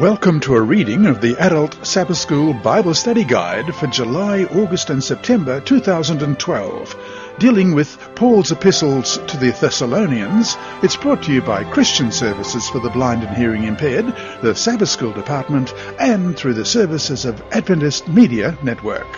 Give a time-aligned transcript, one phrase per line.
[0.00, 4.90] Welcome to a reading of the Adult Sabbath School Bible Study Guide for July, August
[4.90, 7.36] and September 2012.
[7.38, 12.78] Dealing with Paul's epistles to the Thessalonians, it's brought to you by Christian Services for
[12.78, 14.04] the Blind and Hearing Impaired,
[14.42, 19.08] the Sabbath School Department, and through the services of Adventist Media Network.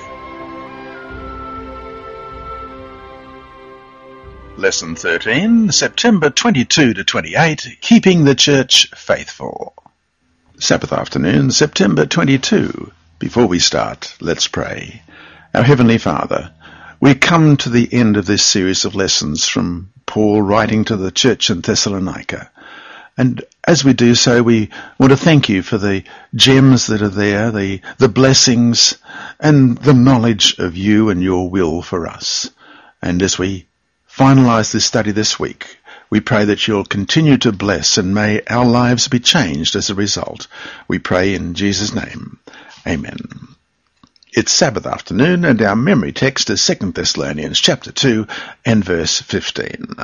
[4.57, 9.75] Lesson 13, September 22 to 28, Keeping the Church Faithful.
[10.61, 12.91] Sabbath afternoon, September 22.
[13.21, 15.03] Before we start, let's pray.
[15.55, 16.53] Our Heavenly Father,
[16.99, 21.13] we come to the end of this series of lessons from Paul writing to the
[21.13, 22.51] church in Thessalonica.
[23.17, 26.03] And as we do so, we want to thank you for the
[26.35, 28.99] gems that are there, the, the blessings
[29.39, 32.51] and the knowledge of you and your will for us.
[33.01, 33.69] And as we
[34.11, 35.78] finalize this study this week,
[36.11, 39.95] we pray that you'll continue to bless and may our lives be changed as a
[39.95, 40.47] result.
[40.87, 42.39] We pray in Jesus' name.
[42.87, 43.19] Amen.
[44.33, 48.27] It's Sabbath afternoon and our memory text is 2 Thessalonians chapter 2
[48.65, 49.97] and verse 15.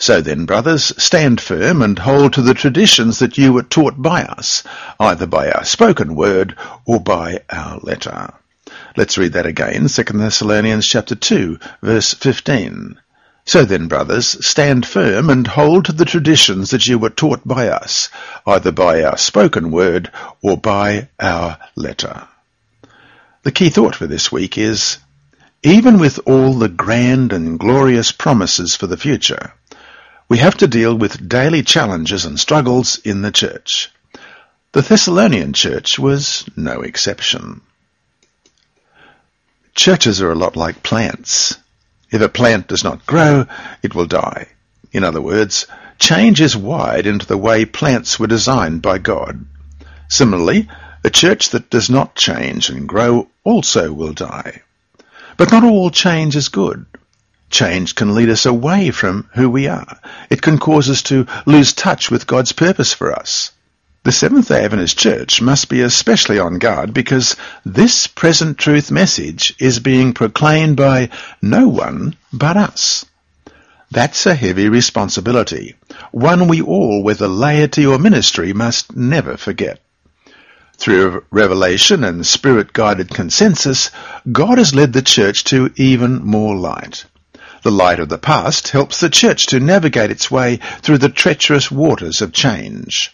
[0.00, 4.22] So then, brothers, stand firm and hold to the traditions that you were taught by
[4.22, 4.62] us,
[5.00, 8.32] either by our spoken word or by our letter.
[8.96, 13.00] Let's read that again, 2 Thessalonians chapter 2, verse 15.
[13.48, 17.68] So then, brothers, stand firm and hold to the traditions that you were taught by
[17.68, 18.10] us,
[18.46, 20.10] either by our spoken word
[20.42, 22.28] or by our letter.
[23.44, 24.98] The key thought for this week is,
[25.62, 29.54] even with all the grand and glorious promises for the future,
[30.28, 33.90] we have to deal with daily challenges and struggles in the church.
[34.72, 37.62] The Thessalonian church was no exception.
[39.74, 41.56] Churches are a lot like plants.
[42.10, 43.46] If a plant does not grow,
[43.82, 44.48] it will die.
[44.92, 45.66] In other words,
[45.98, 49.44] change is wired into the way plants were designed by God.
[50.08, 50.68] Similarly,
[51.04, 54.62] a church that does not change and grow also will die.
[55.36, 56.86] But not all change is good.
[57.50, 59.98] Change can lead us away from who we are.
[60.30, 63.52] It can cause us to lose touch with God's purpose for us.
[64.04, 67.36] The Seventh-day Adventist Church must be especially on guard because
[67.66, 71.10] this present truth message is being proclaimed by
[71.42, 73.04] no one but us.
[73.90, 75.74] That's a heavy responsibility,
[76.12, 79.80] one we all, whether laity or ministry, must never forget.
[80.76, 83.90] Through revelation and spirit-guided consensus,
[84.30, 87.04] God has led the church to even more light.
[87.62, 91.68] The light of the past helps the church to navigate its way through the treacherous
[91.68, 93.12] waters of change.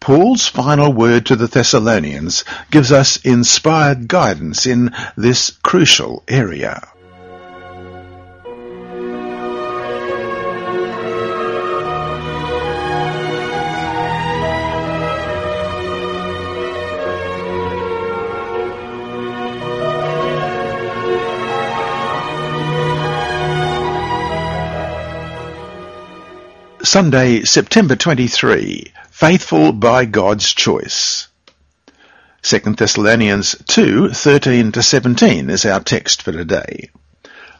[0.00, 6.86] Paul's final word to the Thessalonians gives us inspired guidance in this crucial area.
[26.86, 31.28] Sunday, September 23, Faithful by God's Choice.
[32.42, 36.90] 2 Thessalonians 2, 13 to 17 is our text for today.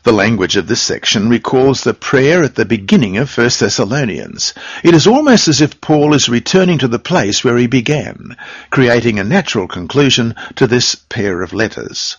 [0.02, 4.52] The language of this section recalls the prayer at the beginning of 1 Thessalonians.
[4.84, 8.36] It is almost as if Paul is returning to the place where he began,
[8.68, 12.18] creating a natural conclusion to this pair of letters.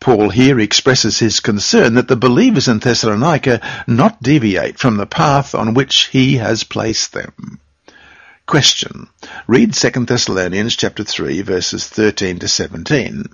[0.00, 5.54] Paul here expresses his concern that the believers in Thessalonica not deviate from the path
[5.54, 7.60] on which he has placed them.
[8.50, 9.06] Question.
[9.46, 13.26] Read 2 Thessalonians chapter 3 verses 13 to 17.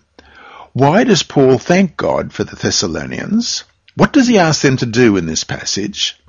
[0.74, 3.64] Why does Paul thank God for the Thessalonians?
[3.94, 6.20] What does he ask them to do in this passage?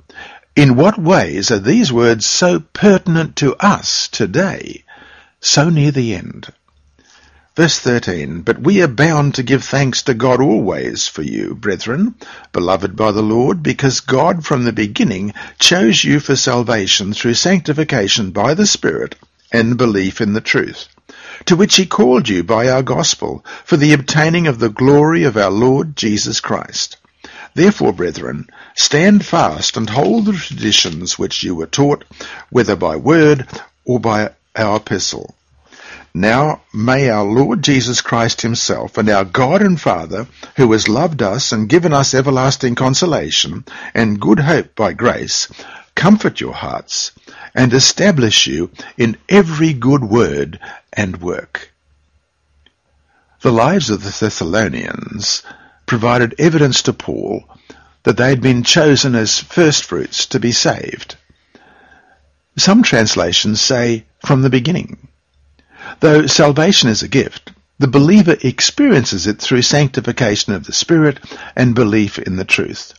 [0.56, 4.84] In what ways are these words so pertinent to us today,
[5.38, 6.50] so near the end?
[7.58, 12.14] Verse 13, But we are bound to give thanks to God always for you, brethren,
[12.52, 18.30] beloved by the Lord, because God from the beginning chose you for salvation through sanctification
[18.30, 19.16] by the Spirit
[19.50, 20.86] and belief in the truth,
[21.46, 25.36] to which he called you by our gospel, for the obtaining of the glory of
[25.36, 26.96] our Lord Jesus Christ.
[27.54, 32.04] Therefore, brethren, stand fast and hold the traditions which you were taught,
[32.50, 33.48] whether by word
[33.84, 35.34] or by our epistle
[36.20, 40.26] now may our Lord Jesus Christ himself and our God and Father,
[40.56, 45.48] who has loved us and given us everlasting consolation and good hope by grace,
[45.94, 47.12] comfort your hearts
[47.54, 50.60] and establish you in every good word
[50.92, 51.72] and work.
[53.40, 55.42] The lives of the Thessalonians
[55.86, 57.44] provided evidence to Paul
[58.02, 61.16] that they had been chosen as firstfruits to be saved.
[62.56, 65.08] Some translations say from the beginning.
[66.00, 67.50] Though salvation is a gift,
[67.80, 71.18] the believer experiences it through sanctification of the Spirit
[71.56, 72.94] and belief in the truth.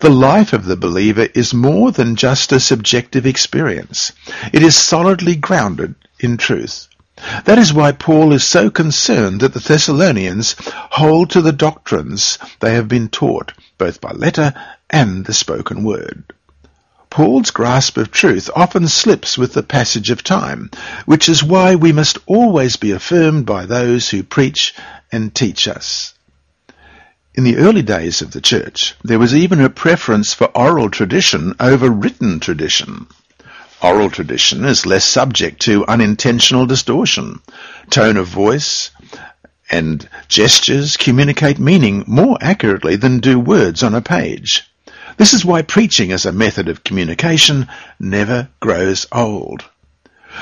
[0.00, 4.12] The life of the believer is more than just a subjective experience.
[4.52, 6.88] It is solidly grounded in truth.
[7.44, 10.56] That is why Paul is so concerned that the Thessalonians
[10.90, 14.54] hold to the doctrines they have been taught, both by letter
[14.90, 16.24] and the spoken word.
[17.12, 20.70] Paul's grasp of truth often slips with the passage of time,
[21.04, 24.72] which is why we must always be affirmed by those who preach
[25.12, 26.14] and teach us.
[27.34, 31.54] In the early days of the church, there was even a preference for oral tradition
[31.60, 33.06] over written tradition.
[33.82, 37.40] Oral tradition is less subject to unintentional distortion.
[37.90, 38.90] Tone of voice
[39.70, 44.66] and gestures communicate meaning more accurately than do words on a page.
[45.16, 47.68] This is why preaching as a method of communication
[48.00, 49.64] never grows old.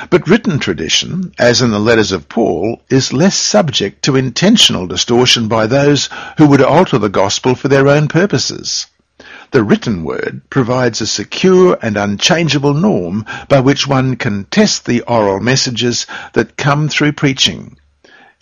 [0.08, 5.48] But written tradition, as in the letters of Paul, is less subject to intentional distortion
[5.48, 6.08] by those
[6.38, 8.86] who would alter the gospel for their own purposes.
[9.50, 15.00] The written word provides a secure and unchangeable norm by which one can test the
[15.02, 17.76] oral messages that come through preaching.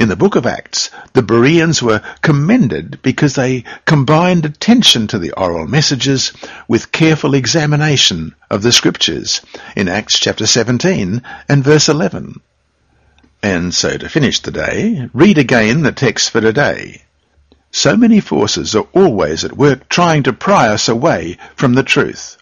[0.00, 5.32] In the book of Acts, the Bereans were commended because they combined attention to the
[5.32, 6.32] oral messages
[6.68, 9.40] with careful examination of the scriptures
[9.74, 12.40] in Acts chapter 17 and verse 11.
[13.42, 17.02] And so to finish the day, read again the text for today.
[17.72, 22.36] So many forces are always at work trying to pry us away from the truth.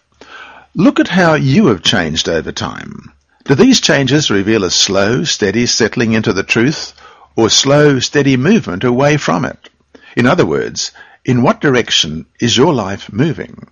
[0.75, 3.13] Look at how you have changed over time.
[3.45, 6.93] Do these changes reveal a slow, steady settling into the truth,
[7.37, 9.69] or slow, steady movement away from it.
[10.17, 10.91] In other words,
[11.23, 13.67] in what direction is your life moving?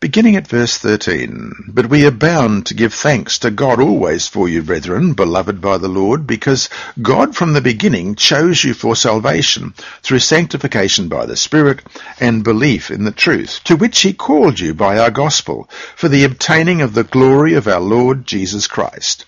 [0.00, 4.48] Beginning at verse 13, But we are bound to give thanks to God always for
[4.48, 6.68] you, brethren, beloved by the Lord, because
[7.00, 11.82] God from the beginning chose you for salvation through sanctification by the Spirit
[12.18, 16.24] and belief in the truth, to which he called you by our gospel, for the
[16.24, 19.24] obtaining of the glory of our Lord Jesus Christ.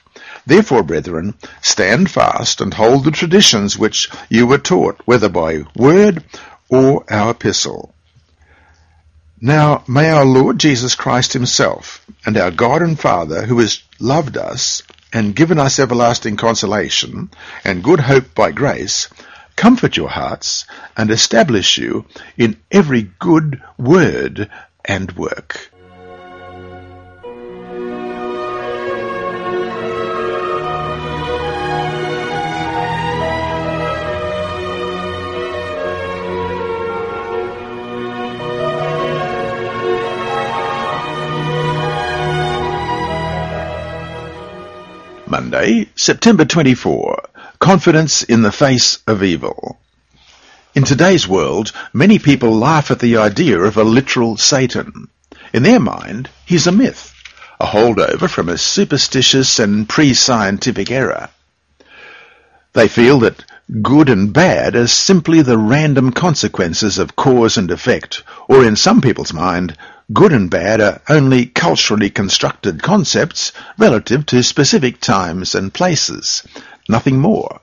[0.47, 6.23] Therefore, brethren, stand fast and hold the traditions which you were taught, whether by word
[6.69, 7.95] or our epistle.
[9.41, 14.37] Now may our Lord Jesus Christ himself, and our God and Father, who has loved
[14.37, 14.83] us
[15.13, 17.31] and given us everlasting consolation
[17.65, 19.09] and good hope by grace,
[19.57, 22.07] comfort your hearts and establish you
[22.37, 24.51] in every good word
[24.85, 25.71] and work.
[45.35, 47.29] Monday, September 24.
[47.59, 49.81] Confidence in the face of evil.
[50.77, 55.09] In today's world, many people laugh at the idea of a literal Satan.
[55.53, 57.13] In their mind, he's a myth,
[57.59, 61.31] a holdover from a superstitious and pre-scientific era.
[62.73, 63.45] They feel that
[63.83, 69.01] good and bad are simply the random consequences of cause and effect, or in some
[69.01, 69.77] people's mind,
[70.13, 76.43] good and bad are only culturally constructed concepts relative to specific times and places,
[76.89, 77.61] nothing more.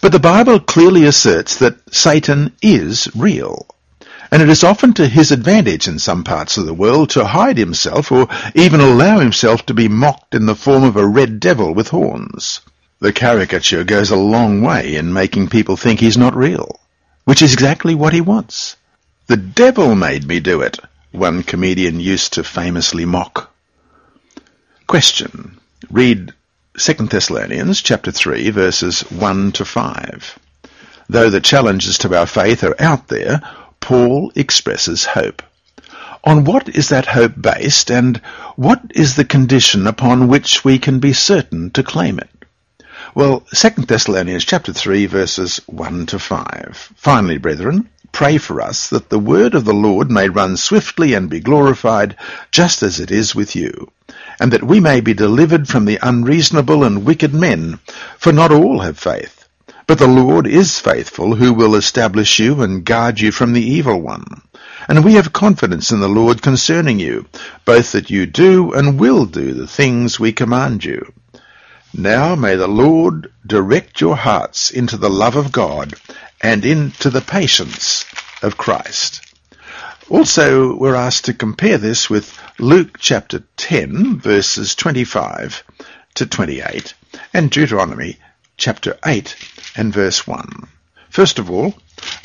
[0.00, 3.66] But the Bible clearly asserts that Satan is real,
[4.30, 7.56] and it is often to his advantage in some parts of the world to hide
[7.56, 11.72] himself or even allow himself to be mocked in the form of a red devil
[11.72, 12.60] with horns.
[13.00, 16.80] The caricature goes a long way in making people think he's not real,
[17.24, 18.76] which is exactly what he wants.
[19.26, 20.78] The devil made me do it,
[21.14, 23.52] one comedian used to famously mock.
[24.86, 25.58] Question.
[25.90, 26.32] Read
[26.76, 30.38] 2 Thessalonians chapter 3 verses 1 to 5.
[31.08, 33.42] Though the challenges to our faith are out there,
[33.78, 35.42] Paul expresses hope.
[36.24, 38.16] On what is that hope based and
[38.56, 42.30] what is the condition upon which we can be certain to claim it?
[43.14, 46.92] Well, 2 Thessalonians chapter 3 verses 1 to 5.
[46.96, 51.28] Finally, brethren, pray for us that the word of the Lord may run swiftly and
[51.28, 52.16] be glorified,
[52.52, 53.90] just as it is with you,
[54.38, 57.80] and that we may be delivered from the unreasonable and wicked men,
[58.16, 59.48] for not all have faith.
[59.88, 64.00] But the Lord is faithful, who will establish you and guard you from the evil
[64.00, 64.42] one.
[64.88, 67.26] And we have confidence in the Lord concerning you,
[67.64, 71.12] both that you do and will do the things we command you.
[71.92, 75.94] Now may the Lord direct your hearts into the love of God
[76.44, 78.04] and into the patience
[78.42, 79.22] of Christ.
[80.10, 85.64] Also, we're asked to compare this with Luke chapter 10, verses 25
[86.16, 86.92] to 28,
[87.32, 88.18] and Deuteronomy
[88.58, 89.34] chapter 8
[89.74, 90.68] and verse 1.
[91.08, 91.74] First of all,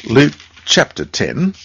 [0.04, 0.36] Luke
[0.66, 1.56] chapter 10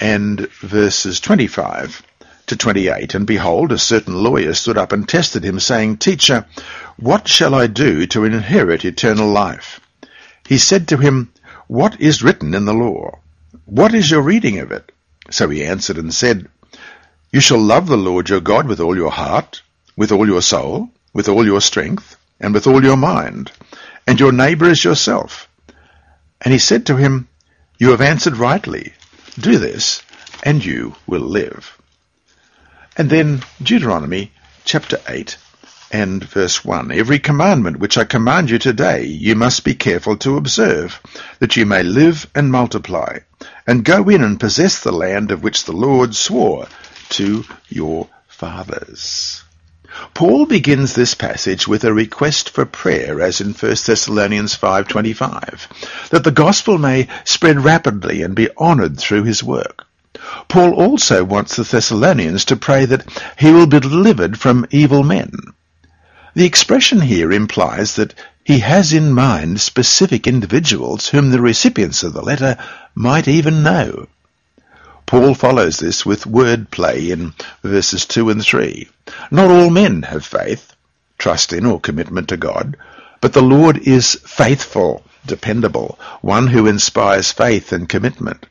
[0.00, 2.02] and verses 25
[2.48, 3.14] to 28.
[3.14, 6.46] And behold, a certain lawyer stood up and tested him, saying, Teacher,
[6.96, 9.80] what shall I do to inherit eternal life?
[10.48, 11.30] He said to him,
[11.68, 13.18] What is written in the law?
[13.64, 14.92] What is your reading of it?
[15.30, 16.48] So he answered and said,
[17.32, 19.62] You shall love the Lord your God with all your heart,
[19.96, 23.50] with all your soul, with all your strength, and with all your mind,
[24.06, 25.48] and your neighbor as yourself.
[26.40, 27.26] And he said to him,
[27.78, 28.92] You have answered rightly.
[29.38, 30.02] Do this,
[30.44, 31.76] and you will live.
[32.96, 34.30] And then Deuteronomy
[34.64, 35.36] chapter 8
[35.92, 36.90] and verse 1.
[36.90, 41.00] Every commandment which I command you today you must be careful to observe,
[41.38, 43.18] that you may live and multiply,
[43.66, 46.66] and go in and possess the land of which the Lord swore
[47.10, 49.42] to your fathers.
[50.12, 56.24] Paul begins this passage with a request for prayer, as in 1 Thessalonians 5.25, that
[56.24, 59.84] the gospel may spread rapidly and be honoured through his work.
[60.48, 63.06] Paul also wants the Thessalonians to pray that
[63.38, 65.30] he will be delivered from evil men.
[66.36, 68.12] The expression here implies that
[68.44, 72.58] he has in mind specific individuals whom the recipients of the letter
[72.94, 74.06] might even know.
[75.06, 78.86] Paul follows this with word play in verses 2 and 3.
[79.30, 80.74] Not all men have faith,
[81.16, 82.76] trust in or commitment to God,
[83.22, 88.44] but the Lord is faithful, dependable, one who inspires faith and commitment.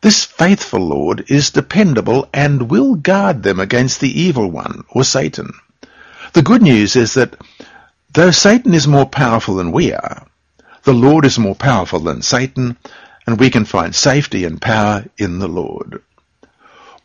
[0.00, 5.52] This faithful Lord is dependable and will guard them against the evil one, or Satan.
[6.34, 7.36] The good news is that
[8.14, 10.26] though Satan is more powerful than we are,
[10.84, 12.78] the Lord is more powerful than Satan,
[13.26, 16.00] and we can find safety and power in the Lord.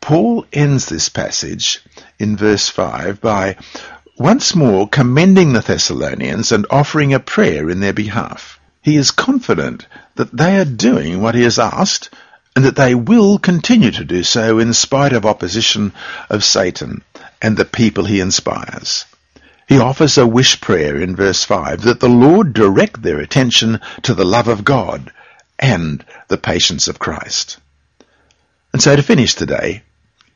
[0.00, 1.80] Paul ends this passage
[2.18, 3.56] in verse 5 by
[4.16, 8.58] once more commending the Thessalonians and offering a prayer in their behalf.
[8.80, 12.08] He is confident that they are doing what he has asked
[12.56, 15.92] and that they will continue to do so in spite of opposition
[16.30, 17.02] of Satan
[17.42, 19.04] and the people he inspires.
[19.68, 24.14] He offers a wish prayer in verse 5 that the Lord direct their attention to
[24.14, 25.12] the love of God
[25.58, 27.58] and the patience of Christ.
[28.72, 29.82] And so to finish today,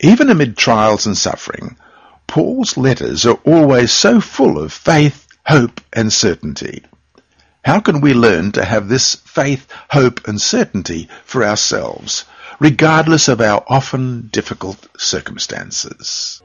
[0.00, 1.76] even amid trials and suffering,
[2.26, 6.82] Paul's letters are always so full of faith, hope, and certainty.
[7.64, 12.26] How can we learn to have this faith, hope, and certainty for ourselves,
[12.58, 16.42] regardless of our often difficult circumstances?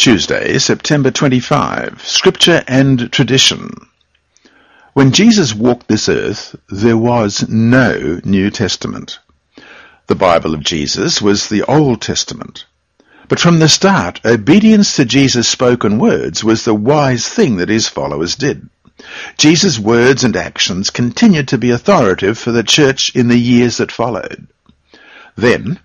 [0.00, 2.00] Tuesday, September 25.
[2.02, 3.86] Scripture and Tradition.
[4.94, 9.18] When Jesus walked this earth, there was no New Testament.
[10.06, 12.64] The Bible of Jesus was the Old Testament.
[13.28, 17.86] But from the start, obedience to Jesus' spoken words was the wise thing that his
[17.86, 18.70] followers did.
[19.36, 23.92] Jesus' words and actions continued to be authoritative for the church in the years that
[23.92, 24.46] followed.
[25.36, 25.78] Then,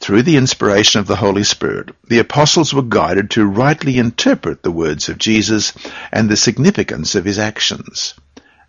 [0.00, 4.70] through the inspiration of the Holy Spirit, the apostles were guided to rightly interpret the
[4.70, 5.74] words of Jesus
[6.10, 8.14] and the significance of his actions.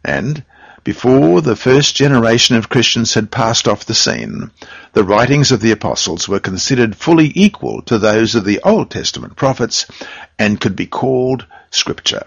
[0.04, 0.44] And,
[0.84, 4.52] before the first generation of Christians had passed off the scene,
[4.94, 9.36] the writings of the apostles were considered fully equal to those of the Old Testament
[9.38, 9.86] prophets
[10.38, 12.26] and could be called Scripture.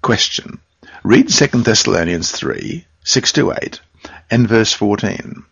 [0.00, 0.60] Question.
[1.02, 3.80] Read 2 Thessalonians 3, 6 to 8,
[4.30, 5.44] and verse 14.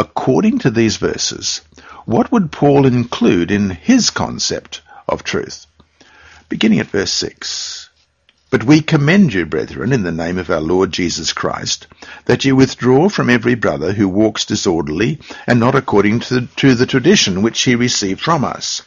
[0.00, 1.60] According to these verses,
[2.06, 5.66] what would Paul include in his concept of truth?
[6.48, 7.90] Beginning at verse 6.
[8.48, 11.86] But we commend you, brethren, in the name of our Lord Jesus Christ,
[12.24, 16.74] that you withdraw from every brother who walks disorderly and not according to the, to
[16.74, 18.80] the tradition which he received from us.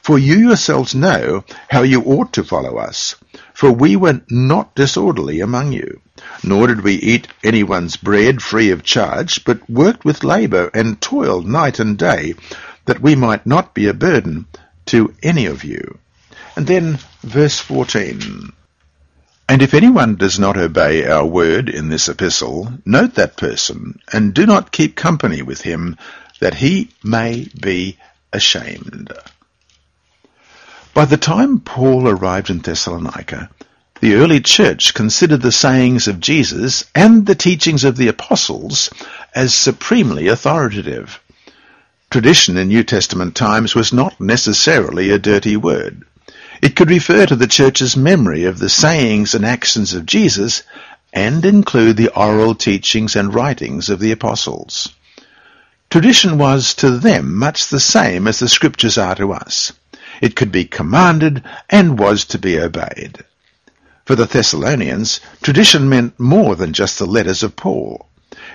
[0.00, 3.16] For you yourselves know how you ought to follow us.
[3.52, 6.00] For we were not disorderly among you,
[6.42, 11.46] nor did we eat anyone's bread free of charge, but worked with labour and toiled
[11.46, 12.34] night and day,
[12.84, 14.46] that we might not be a burden
[14.86, 15.98] to any of you.
[16.56, 18.52] And then verse 14.
[19.48, 24.32] And if anyone does not obey our word in this epistle, note that person, and
[24.32, 25.96] do not keep company with him,
[26.40, 27.98] that he may be
[28.32, 29.12] ashamed.
[30.94, 33.50] By the time Paul arrived in Thessalonica,
[34.00, 38.90] the early church considered the sayings of Jesus and the teachings of the apostles
[39.34, 41.20] as supremely authoritative.
[42.10, 46.04] Tradition in New Testament times was not necessarily a dirty word.
[46.60, 50.62] It could refer to the church's memory of the sayings and actions of Jesus
[51.12, 54.88] and include the oral teachings and writings of the apostles.
[55.88, 59.72] Tradition was to them much the same as the scriptures are to us.
[60.20, 63.24] It could be commanded and was to be obeyed.
[64.04, 68.06] For the Thessalonians, tradition meant more than just the letters of Paul.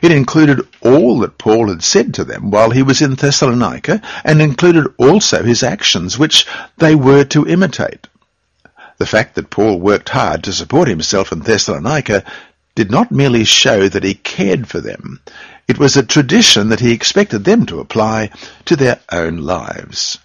[0.02, 4.42] It included all that Paul had said to them while he was in Thessalonica and
[4.42, 6.46] included also his actions, which
[6.78, 8.08] they were to imitate.
[8.98, 12.24] The fact that Paul worked hard to support himself in Thessalonica
[12.76, 15.20] did not merely show that he cared for them.
[15.68, 18.30] It was a tradition that he expected them to apply
[18.66, 20.20] to their own lives.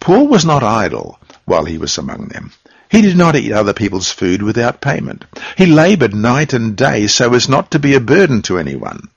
[0.00, 2.52] Paul was not idle while he was among them.
[2.90, 5.24] He did not eat other people's food without payment.
[5.56, 9.08] He laboured night and day so as not to be a burden to anyone.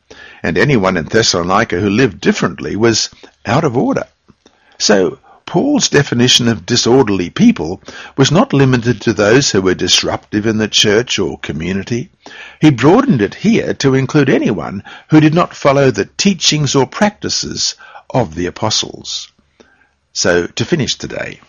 [0.43, 3.09] And anyone in Thessalonica who lived differently was
[3.45, 4.05] out of order.
[4.77, 7.81] So Paul's definition of disorderly people
[8.15, 12.09] was not limited to those who were disruptive in the church or community.
[12.61, 17.73] He broadened it here to include anyone who did not follow the teachings or practices
[18.09, 19.31] of the apostles.
[20.13, 21.39] So to finish today,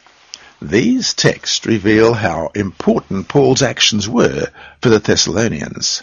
[0.69, 4.49] these texts reveal how important Paul's actions were
[4.81, 6.03] for the Thessalonians.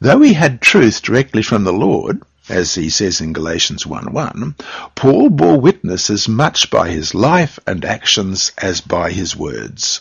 [0.00, 4.54] Though he had truth directly from the Lord, as he says in Galatians 1:1,
[4.94, 10.00] Paul bore witness as much by his life and actions as by his words.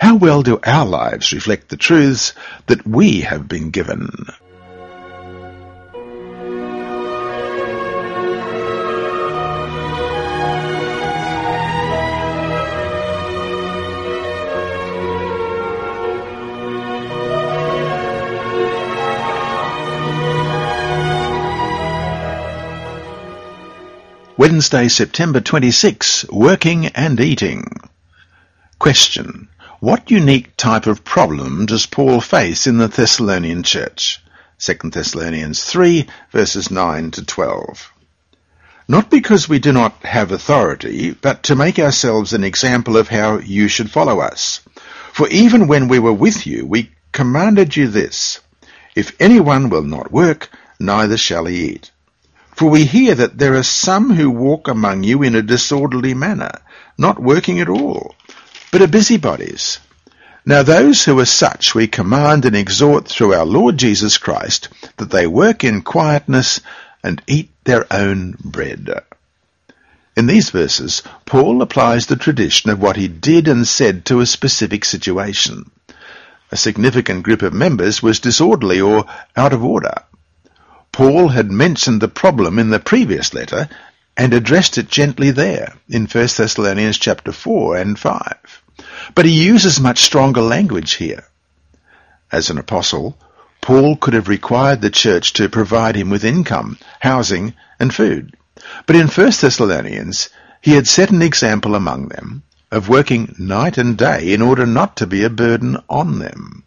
[0.00, 2.32] How well do our lives reflect the truths
[2.66, 4.26] that we have been given?
[24.38, 27.64] Wednesday, September 26, Working and Eating.
[28.78, 29.48] Question.
[29.80, 34.22] What unique type of problem does Paul face in the Thessalonian church?
[34.60, 37.92] 2 Thessalonians 3, verses 9 to 12.
[38.86, 43.38] Not because we do not have authority, but to make ourselves an example of how
[43.38, 44.60] you should follow us.
[45.12, 48.38] For even when we were with you, we commanded you this,
[48.94, 50.48] If anyone will not work,
[50.78, 51.90] neither shall he eat.
[52.58, 56.50] For we hear that there are some who walk among you in a disorderly manner,
[56.98, 58.16] not working at all,
[58.72, 59.78] but are busybodies.
[60.44, 65.12] Now those who are such we command and exhort through our Lord Jesus Christ that
[65.12, 66.60] they work in quietness
[67.04, 69.04] and eat their own bread.
[70.16, 74.26] In these verses, Paul applies the tradition of what he did and said to a
[74.26, 75.70] specific situation.
[76.50, 79.04] A significant group of members was disorderly or
[79.36, 80.02] out of order.
[80.98, 83.68] Paul had mentioned the problem in the previous letter
[84.16, 88.62] and addressed it gently there in 1 Thessalonians chapter 4 and 5.
[89.14, 91.22] But he uses much stronger language here.
[92.32, 93.16] As an apostle,
[93.60, 98.34] Paul could have required the church to provide him with income, housing, and food.
[98.84, 100.30] But in 1 Thessalonians,
[100.60, 104.96] he had set an example among them of working night and day in order not
[104.96, 106.64] to be a burden on them.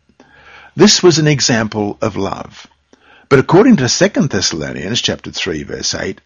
[0.74, 2.66] This was an example of love.
[3.32, 6.20] But according to 2 Thessalonians chapter 3 verse 8,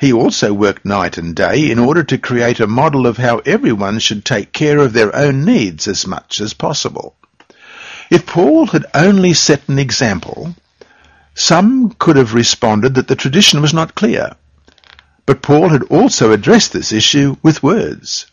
[0.00, 4.00] he also worked night and day in order to create a model of how everyone
[4.00, 7.14] should take care of their own needs as much as possible.
[8.10, 10.56] If Paul had only set an example,
[11.36, 14.34] some could have responded that the tradition was not clear.
[15.26, 18.26] But Paul had also addressed this issue with words.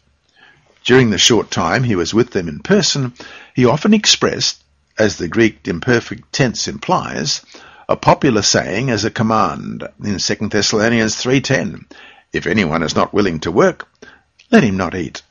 [0.84, 3.14] During the short time he was with them in person,
[3.54, 4.64] he often expressed,
[4.98, 7.46] as the Greek imperfect tense implies,
[7.90, 11.92] a popular saying as a command in 2 Thessalonians 3.10,
[12.32, 13.88] If anyone is not willing to work,
[14.52, 15.24] let him not eat.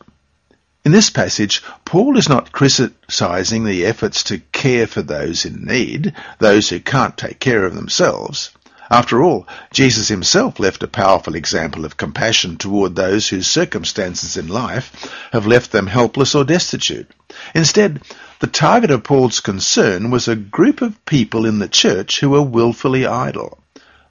[0.84, 6.14] In this passage, Paul is not criticizing the efforts to care for those in need,
[6.40, 8.50] those who can't take care of themselves.
[8.90, 14.48] After all, Jesus himself left a powerful example of compassion toward those whose circumstances in
[14.48, 17.10] life have left them helpless or destitute.
[17.54, 18.00] Instead,
[18.40, 22.40] the target of Paul's concern was a group of people in the church who were
[22.40, 23.58] wilfully idle.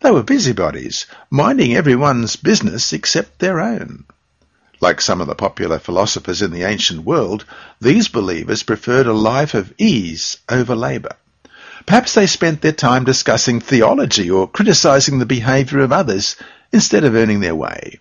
[0.02, 4.04] They were busybodies, minding everyone's business except their own.
[4.80, 7.46] Like some of the popular philosophers in the ancient world,
[7.82, 11.16] these believers preferred a life of ease over labour.
[11.88, 16.36] Perhaps they spent their time discussing theology or criticizing the behavior of others
[16.72, 18.00] instead of earning their way.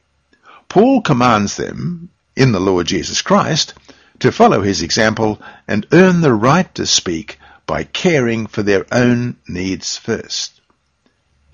[0.68, 3.75] Paul commands them, in the Lord Jesus Christ,
[4.18, 9.37] to follow his example and earn the right to speak by caring for their own
[9.46, 10.61] needs first.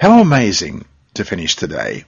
[0.00, 2.04] How amazing, to finish today,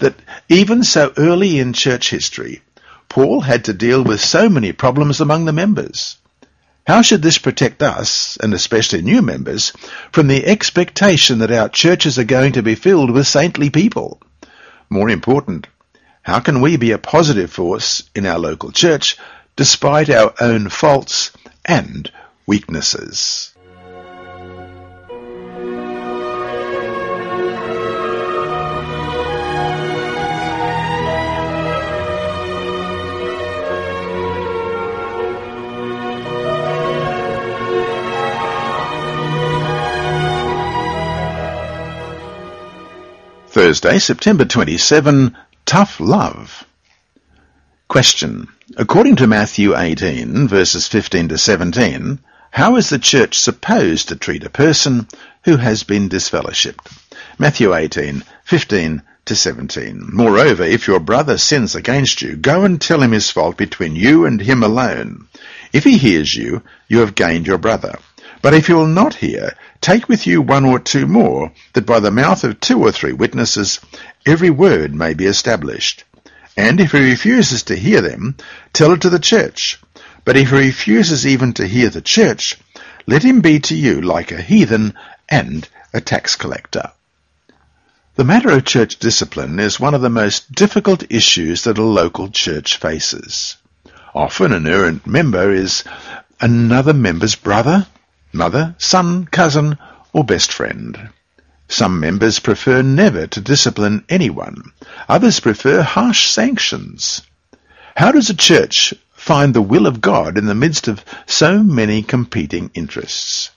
[0.00, 0.16] that
[0.48, 2.60] even so early in church history,
[3.08, 6.16] Paul had to deal with so many problems among the members.
[6.86, 9.72] How should this protect us, and especially new members,
[10.12, 14.20] from the expectation that our churches are going to be filled with saintly people?
[14.88, 15.66] More important,
[16.22, 19.16] how can we be a positive force in our local church
[19.56, 21.32] despite our own faults
[21.64, 22.10] and
[22.46, 23.49] weaknesses?
[43.60, 46.64] Thursday, September 27, Tough Love.
[47.88, 48.48] Question.
[48.78, 52.20] According to Matthew 18, verses 15 to 17,
[52.50, 55.06] how is the church supposed to treat a person
[55.44, 56.90] who has been disfellowshipped?
[57.38, 60.08] Matthew 18, 15 to 17.
[60.10, 64.24] Moreover, if your brother sins against you, go and tell him his fault between you
[64.24, 65.28] and him alone.
[65.70, 67.98] If he hears you, you have gained your brother.
[68.42, 72.00] But if you will not hear, take with you one or two more, that by
[72.00, 73.80] the mouth of two or three witnesses
[74.24, 76.04] every word may be established.
[76.56, 78.36] And if he refuses to hear them,
[78.72, 79.78] tell it to the church.
[80.24, 82.56] But if he refuses even to hear the church,
[83.06, 84.94] let him be to you like a heathen
[85.28, 86.92] and a tax collector.
[88.16, 92.28] The matter of church discipline is one of the most difficult issues that a local
[92.28, 93.56] church faces.
[94.14, 95.84] Often an errant member is
[96.40, 97.86] another member's brother,
[98.32, 99.76] mother, son, cousin,
[100.12, 101.10] or best friend.
[101.68, 104.72] Some members prefer never to discipline anyone.
[105.08, 107.22] Others prefer harsh sanctions.
[107.96, 112.02] How does a church find the will of God in the midst of so many
[112.02, 113.50] competing interests?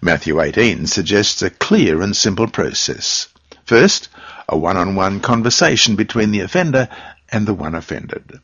[0.00, 3.28] Matthew 18 suggests a clear and simple process.
[3.64, 4.08] First,
[4.48, 6.88] a one-on-one conversation between the offender
[7.30, 8.40] and the one offended.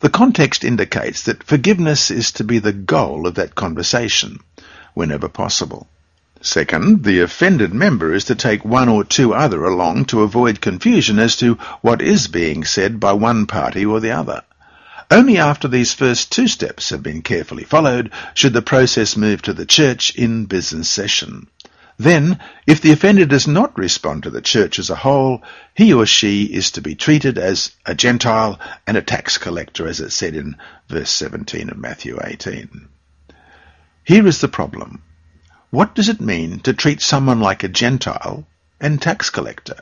[0.00, 4.40] The context indicates that forgiveness is to be the goal of that conversation
[4.96, 5.86] whenever possible.
[6.40, 11.18] Second, the offended member is to take one or two other along to avoid confusion
[11.18, 14.42] as to what is being said by one party or the other.
[15.10, 19.52] Only after these first two steps have been carefully followed should the process move to
[19.52, 21.48] the church in business session.
[21.98, 25.42] Then, if the offender does not respond to the church as a whole,
[25.74, 30.00] he or she is to be treated as a Gentile and a tax collector, as
[30.00, 30.56] it said in
[30.88, 32.88] verse 17 of Matthew 18.
[34.06, 35.02] Here is the problem.
[35.70, 38.46] What does it mean to treat someone like a Gentile
[38.80, 39.80] and tax collector?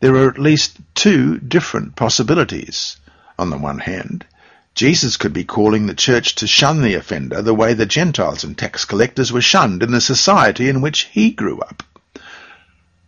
[0.00, 2.98] There are at least two different possibilities.
[3.38, 4.26] On the one hand,
[4.74, 8.58] Jesus could be calling the church to shun the offender the way the Gentiles and
[8.58, 11.82] tax collectors were shunned in the society in which he grew up.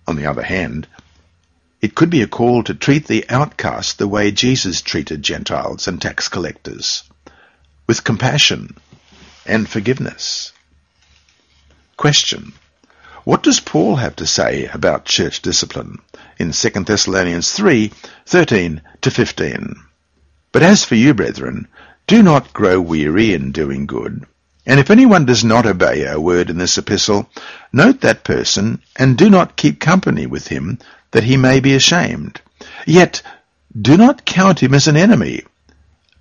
[0.06, 0.86] On the other hand,
[1.82, 6.00] it could be a call to treat the outcast the way Jesus treated Gentiles and
[6.00, 7.02] tax collectors,
[7.86, 8.78] with compassion
[9.46, 10.52] and forgiveness.
[11.96, 12.52] Question.
[13.24, 15.98] What does Paul have to say about church discipline
[16.38, 17.92] in 2 Thessalonians 3,
[18.26, 19.76] 13 to 15?
[20.50, 21.68] But as for you, brethren,
[22.06, 24.26] do not grow weary in doing good.
[24.66, 27.28] And if anyone does not obey our word in this epistle,
[27.72, 30.78] note that person, and do not keep company with him,
[31.12, 32.40] that he may be ashamed.
[32.86, 33.22] Yet
[33.80, 35.44] do not count him as an enemy,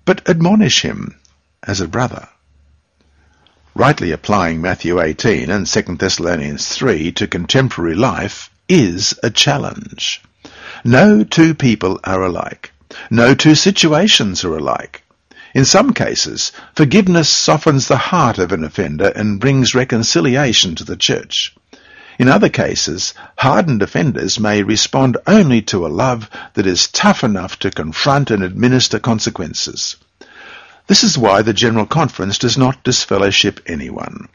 [0.04, 1.16] but admonish him
[1.62, 2.28] as a brother.
[3.74, 10.20] Rightly applying Matthew 18 and 2 Thessalonians 3 to contemporary life is a challenge.
[10.84, 12.70] No two people are alike.
[13.10, 15.02] No two situations are alike.
[15.54, 20.96] In some cases, forgiveness softens the heart of an offender and brings reconciliation to the
[20.96, 21.54] church.
[22.18, 27.58] In other cases, hardened offenders may respond only to a love that is tough enough
[27.60, 29.96] to confront and administer consequences.
[30.88, 34.28] This is why the General Conference does not disfellowship anyone.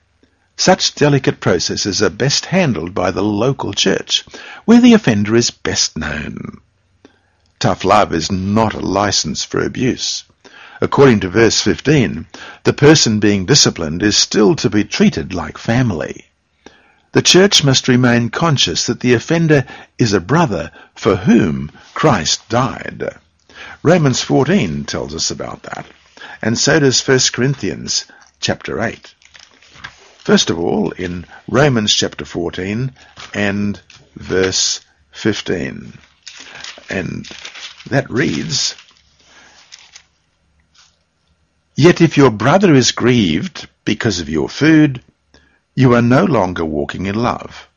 [0.56, 4.24] Such delicate processes are best handled by the local church,
[4.64, 6.62] where the offender is best known.
[7.60, 10.24] Tough love is not a license for abuse.
[10.80, 12.28] According to verse 15,
[12.64, 16.28] the person being disciplined is still to be treated like family.
[17.12, 19.66] The church must remain conscious that the offender
[19.98, 23.18] is a brother for whom Christ died.
[23.84, 25.86] Romans 14 tells us about that
[26.42, 28.06] and so does 1 Corinthians
[28.40, 29.14] chapter 8.
[30.20, 32.92] First of all, in Romans chapter 14
[33.34, 33.82] and
[34.16, 35.98] verse 15.
[36.90, 37.28] And
[37.90, 38.76] that reads,
[41.76, 45.02] Yet if your brother is grieved because of your food,
[45.76, 47.68] you are no longer walking in love.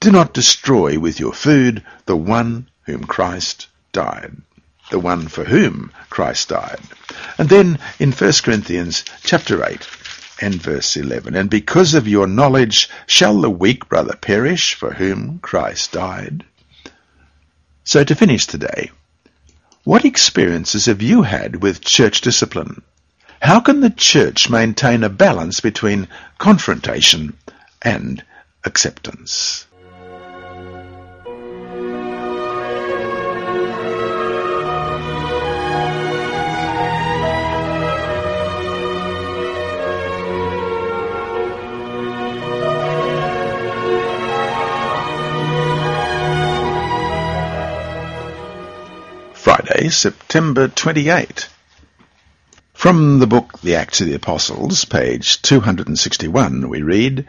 [0.00, 4.36] Do not destroy with your food the one whom Christ died.
[4.90, 6.80] The one for whom Christ died.
[7.38, 9.86] And then in 1 Corinthians chapter 8
[10.40, 15.38] and verse 11, And because of your knowledge shall the weak brother perish for whom
[15.40, 16.44] Christ died?
[17.84, 18.90] So to finish today,
[19.84, 22.82] what experiences have you had with church discipline?
[23.40, 27.36] How can the church maintain a balance between confrontation
[27.82, 28.24] and
[28.64, 29.66] acceptance?
[49.56, 51.48] Friday, September 28.
[52.74, 57.24] From the book The Acts of the Apostles, page 261, we read,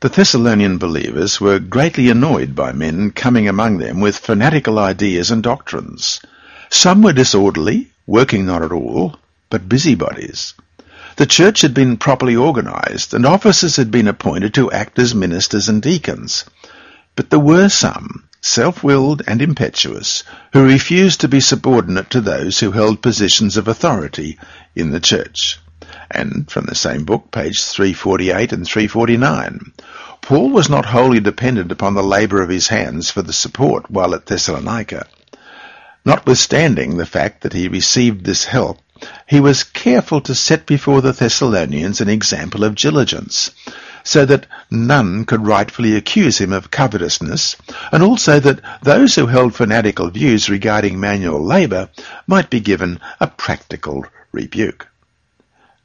[0.00, 5.42] The Thessalonian believers were greatly annoyed by men coming among them with fanatical ideas and
[5.42, 6.20] doctrines.
[6.70, 9.18] Some were disorderly, working not at all,
[9.50, 10.54] but busybodies.
[11.16, 15.68] The church had been properly organized, and officers had been appointed to act as ministers
[15.68, 16.46] and deacons.
[17.16, 22.70] But there were some self-willed and impetuous, who refused to be subordinate to those who
[22.70, 24.38] held positions of authority
[24.74, 25.58] in the church.
[26.10, 29.72] And from the same book, page 348 and 349,
[30.22, 34.14] Paul was not wholly dependent upon the labour of his hands for the support while
[34.14, 35.06] at Thessalonica.
[36.04, 38.78] Notwithstanding the fact that he received this help,
[39.26, 43.50] he was careful to set before the Thessalonians an example of diligence,
[44.06, 47.56] so that none could rightfully accuse him of covetousness,
[47.90, 51.88] and also that those who held fanatical views regarding manual labour
[52.24, 54.86] might be given a practical rebuke.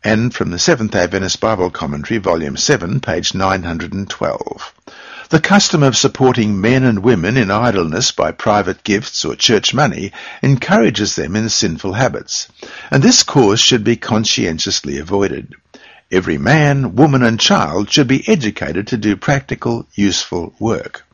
[0.03, 4.73] And from the Seventh Adventist Bible Commentary, Volume 7, page 912.
[5.29, 10.11] The custom of supporting men and women in idleness by private gifts or church money
[10.43, 12.49] encourages them in sinful habits,
[12.91, 15.55] and this course should be conscientiously avoided.
[16.11, 21.05] Every man, woman and child should be educated to do practical, useful work.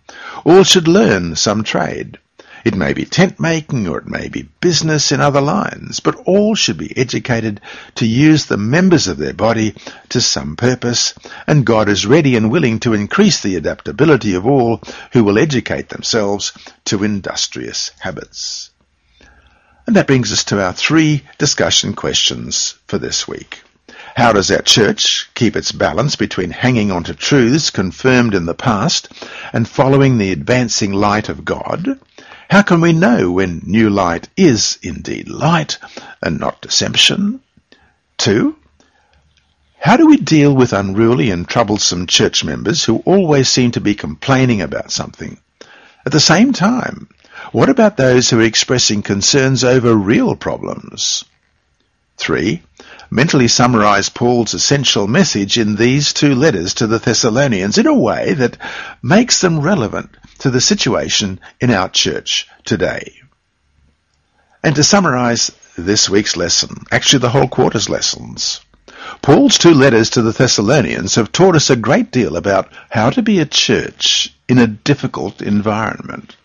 [0.44, 2.18] All should learn some trade.
[2.66, 6.56] It may be tent making or it may be business in other lines, but all
[6.56, 7.62] should be educated
[7.96, 9.76] to use the members of their body
[10.10, 11.14] to some purpose,
[11.46, 14.82] and God is ready and willing to increase the adaptability of all
[15.14, 16.54] who will educate themselves
[16.86, 18.72] to industrious habits.
[19.86, 23.62] And that brings us to our three discussion questions for this week.
[24.16, 28.54] How does our church keep its balance between hanging on to truths confirmed in the
[28.54, 29.10] past
[29.54, 32.00] and following the advancing light of God?
[32.50, 35.78] How can we know when new light is indeed light
[36.22, 37.42] and not deception?
[38.18, 38.56] Two,
[39.80, 43.96] how do we deal with unruly and troublesome church members who always seem to be
[43.96, 45.38] complaining about something?
[46.06, 47.10] At the same time,
[47.52, 51.24] what about those who are expressing concerns over real problems?
[52.18, 52.64] Three,
[53.10, 58.34] mentally summarize Paul's essential message in these two letters to the Thessalonians in a way
[58.34, 58.58] that
[59.02, 63.14] makes them relevant to the situation in our church today.
[64.64, 68.62] And to summarize this week's lesson, actually the whole quarter's lessons,
[69.22, 73.22] Paul's two letters to the Thessalonians have taught us a great deal about how to
[73.22, 76.36] be a church in a difficult environment.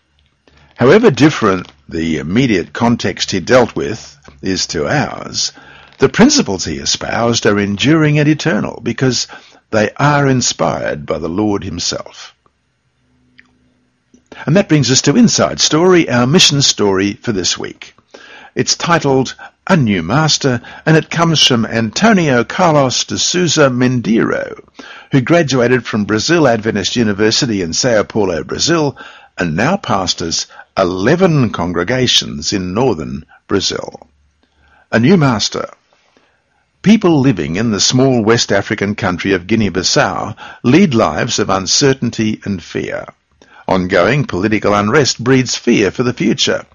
[0.75, 5.51] However different the immediate context he dealt with is to ours,
[5.99, 9.27] the principles he espoused are enduring and eternal because
[9.71, 12.35] they are inspired by the Lord himself.
[14.45, 17.95] And that brings us to Inside Story, our mission story for this week.
[18.55, 19.35] It's titled
[19.67, 24.63] A New Master, and it comes from Antonio Carlos de Souza Mendeiro,
[25.11, 28.97] who graduated from Brazil Adventist University in Sao Paulo, Brazil,
[29.37, 34.07] and now pastors 11 congregations in northern Brazil.
[34.91, 35.69] A New Master.
[36.83, 42.61] People living in the small West African country of Guinea-Bissau lead lives of uncertainty and
[42.61, 43.05] fear.
[43.69, 46.65] Ongoing political unrest breeds fear for the future.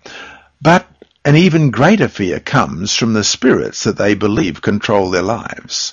[0.62, 0.88] But
[1.26, 5.92] an even greater fear comes from the spirits that they believe control their lives.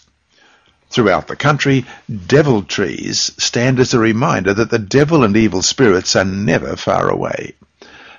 [0.89, 1.85] Throughout the country,
[2.25, 7.09] devil trees stand as a reminder that the devil and evil spirits are never far
[7.09, 7.55] away.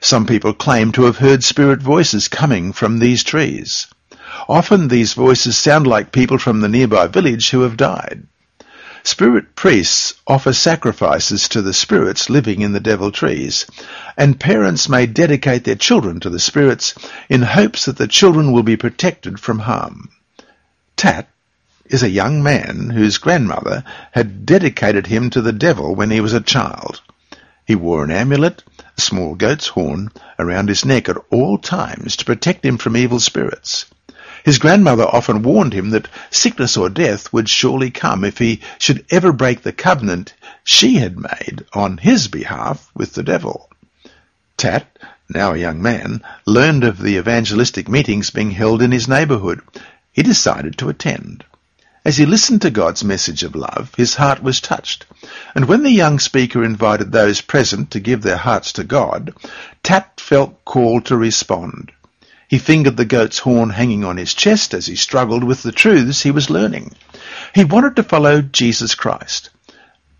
[0.02, 3.86] Some people claim to have heard spirit voices coming from these trees.
[4.48, 8.26] Often these voices sound like people from the nearby village who have died.
[9.02, 13.64] Spirit priests offer sacrifices to the spirits living in the devil trees,
[14.16, 16.92] and parents may dedicate their children to the spirits
[17.28, 20.10] in hopes that the children will be protected from harm.
[20.96, 21.28] Tat
[21.86, 26.32] is a young man whose grandmother had dedicated him to the devil when he was
[26.32, 27.00] a child.
[27.64, 28.64] He wore an amulet,
[28.98, 33.20] a small goat's horn, around his neck at all times to protect him from evil
[33.20, 33.86] spirits.
[34.46, 39.04] His grandmother often warned him that sickness or death would surely come if he should
[39.10, 43.68] ever break the covenant she had made on his behalf with the devil.
[44.56, 44.86] Tat,
[45.28, 49.62] now a young man, learned of the evangelistic meetings being held in his neighbourhood.
[50.12, 51.42] He decided to attend.
[52.04, 55.06] As he listened to God's message of love, his heart was touched,
[55.56, 59.34] and when the young speaker invited those present to give their hearts to God,
[59.82, 61.90] Tat felt called to respond.
[62.48, 66.22] He fingered the goat's horn hanging on his chest as he struggled with the truths
[66.22, 66.92] he was learning.
[67.54, 69.50] He wanted to follow Jesus Christ,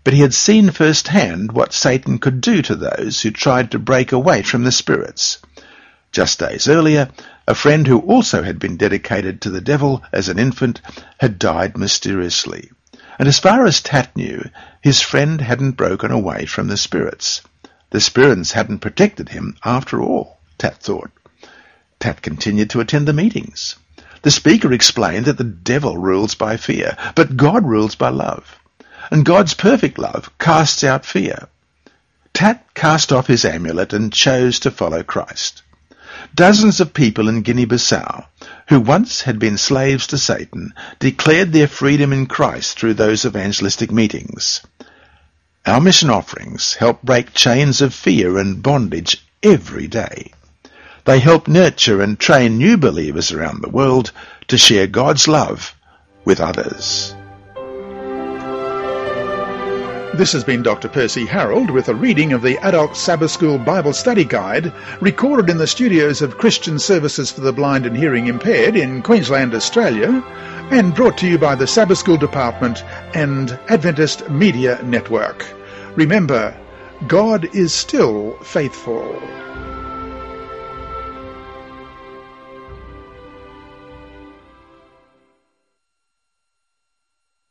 [0.03, 4.11] but he had seen firsthand what Satan could do to those who tried to break
[4.11, 5.39] away from the spirits.
[6.11, 7.09] Just days earlier,
[7.47, 10.81] a friend who also had been dedicated to the devil as an infant
[11.19, 12.71] had died mysteriously.
[13.17, 14.49] And as far as Tat knew,
[14.81, 17.41] his friend hadn't broken away from the spirits.
[17.91, 21.11] The spirits hadn't protected him after all, Tat thought.
[21.99, 23.75] Tat continued to attend the meetings.
[24.21, 28.59] The speaker explained that the devil rules by fear, but God rules by love.
[29.09, 31.47] And God's perfect love casts out fear.
[32.33, 35.63] Tat cast off his amulet and chose to follow Christ.
[36.35, 38.25] Dozens of people in Guinea-Bissau,
[38.69, 43.91] who once had been slaves to Satan, declared their freedom in Christ through those evangelistic
[43.91, 44.61] meetings.
[45.65, 50.31] Our mission offerings help break chains of fear and bondage every day.
[51.07, 54.11] They help nurture and train new believers around the world
[54.49, 55.73] to share God's love
[56.25, 57.15] with others.
[60.17, 60.89] This has been Dr.
[60.89, 65.59] Percy Harold with a reading of the Adult Sabbath School Bible Study Guide, recorded in
[65.59, 70.21] the studios of Christian Services for the Blind and Hearing Impaired in Queensland, Australia,
[70.71, 72.83] and brought to you by the Sabbath School Department
[73.15, 75.45] and Adventist Media Network.
[75.95, 76.53] Remember,
[77.07, 79.21] God is still faithful.